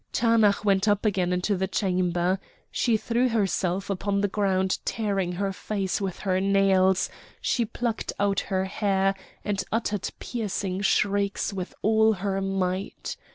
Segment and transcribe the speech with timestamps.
[0.13, 2.39] Taanach went up again into the chamber.
[2.71, 7.07] She threw herself upon the ground tearing her face with her nails;
[7.39, 9.13] she plucked out her hair,
[9.45, 13.15] and uttered piercing shrieks with all her might.